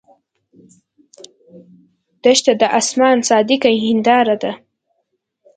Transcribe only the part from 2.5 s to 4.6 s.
د آسمان صادقه هنداره ده.